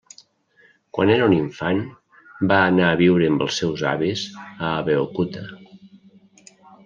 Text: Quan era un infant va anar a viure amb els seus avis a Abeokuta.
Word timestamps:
Quan 0.97 1.11
era 1.15 1.25
un 1.31 1.35
infant 1.35 1.81
va 2.53 2.57
anar 2.71 2.87
a 2.93 2.97
viure 3.03 3.29
amb 3.33 3.45
els 3.47 3.59
seus 3.63 3.83
avis 3.91 4.23
a 4.45 4.45
Abeokuta. 4.73 5.45